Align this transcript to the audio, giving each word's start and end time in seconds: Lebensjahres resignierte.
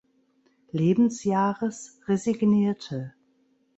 Lebensjahres 0.73 1.99
resignierte. 2.07 3.13